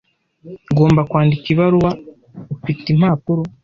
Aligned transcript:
Ngomba 0.71 1.01
kwandika 1.09 1.45
ibaruwa. 1.53 1.91
Ufite 2.53 2.85
impapuro? 2.93 3.41